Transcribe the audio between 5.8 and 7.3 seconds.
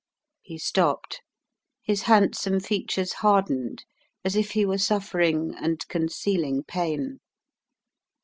concealing) pain.